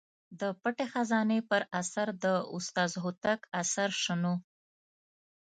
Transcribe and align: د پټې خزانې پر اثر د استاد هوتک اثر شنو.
د 0.39 0.41
پټې 0.61 0.85
خزانې 0.93 1.39
پر 1.49 1.61
اثر 1.81 2.07
د 2.23 2.25
استاد 2.55 2.91
هوتک 3.03 3.39
اثر 3.61 3.89
شنو. 4.03 4.33